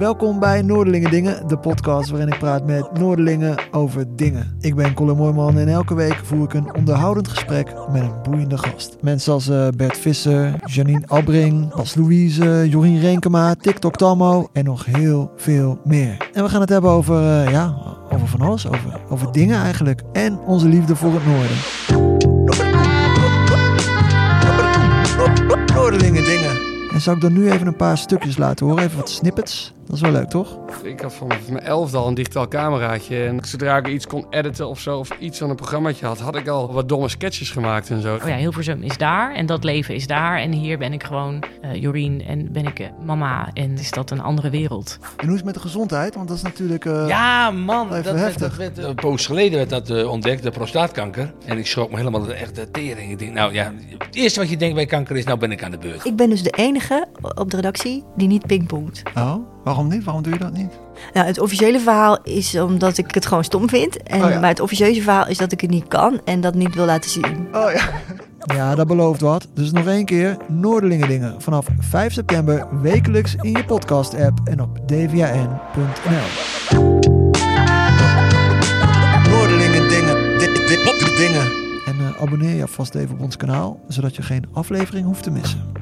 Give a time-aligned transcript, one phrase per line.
[0.00, 4.56] Welkom bij Noorderlingen Dingen, de podcast waarin ik praat met Noorderlingen over dingen.
[4.60, 8.58] Ik ben Colin Mooijman en elke week voer ik een onderhoudend gesprek met een boeiende
[8.58, 8.96] gast.
[9.00, 14.84] Mensen als eh, Bert Visser, Janine Abbring, Bas Louise, Jorien Renkema, TikTok Tammo en nog
[14.84, 16.28] heel veel meer.
[16.32, 17.74] En we gaan het hebben over, eh, ja,
[18.12, 20.02] over van alles, over, over dingen eigenlijk.
[20.12, 21.56] En onze liefde voor het noorden.
[25.74, 26.68] Noorderlingen Dingen.
[26.92, 29.74] En zou ik dan nu even een paar stukjes laten horen, even wat snippets.
[29.90, 30.58] Dat is wel leuk, toch?
[30.82, 33.24] Ik had vanaf mijn elfde al een digitaal cameraatje.
[33.24, 36.36] En zodra ik iets kon editen of zo, of iets aan een programmaatje had, had
[36.36, 38.14] ik al wat domme sketches gemaakt en zo.
[38.14, 40.38] Oh ja, Hilversum is daar en dat leven is daar.
[40.38, 43.50] En hier ben ik gewoon uh, Jorien en ben ik uh, mama.
[43.52, 44.98] En is dat een andere wereld.
[45.16, 46.14] En hoe is het met de gezondheid?
[46.14, 46.84] Want dat is natuurlijk...
[46.84, 47.86] Uh, ja, man.
[47.86, 48.48] even Dat, werd, heftig.
[48.48, 51.32] dat werd, een poos geleden werd dat eh, ontdekt, de prostaatkanker.
[51.46, 53.10] En ik schrok me helemaal de echte tering.
[53.10, 55.62] Ik denk, nou ja, het eerste wat je denkt bij kanker is, nou ben ik
[55.62, 56.04] aan de beurt.
[56.04, 59.02] Ik ben dus de enige op de redactie die niet pingpongt.
[59.16, 60.04] Oh, waarom niet?
[60.04, 60.78] Waarom doe je dat niet?
[61.12, 64.02] Nou, het officiële verhaal is omdat ik het gewoon stom vind.
[64.02, 64.40] En, Oh ja.
[64.40, 67.10] Maar het officieuze verhaal is dat ik het niet kan en dat niet wil laten
[67.10, 67.48] zien.
[67.52, 67.88] Oh ja.
[68.54, 69.48] Ja, dat belooft wat.
[69.54, 71.42] Dus nog één keer Noorderlingen Dingen.
[71.42, 76.28] Vanaf 5 september wekelijks in je podcast-app en op dvan.nl.
[79.30, 80.38] Noorderlingen Dingen.
[81.16, 81.52] Dingen.
[81.86, 85.30] En eh, abonneer je vast even op ons kanaal, zodat je geen aflevering hoeft te
[85.30, 85.79] missen.